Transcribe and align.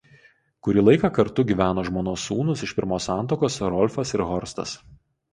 Kurį 0.67 0.83
laiką 0.85 1.09
kartu 1.17 1.43
gyveno 1.49 1.83
žmonos 1.89 2.23
sūnūs 2.29 2.63
iš 2.67 2.73
pirmos 2.77 3.05
santuokos 3.11 3.59
Rolfas 3.75 4.15
ir 4.17 4.25
Horstas. 4.29 4.73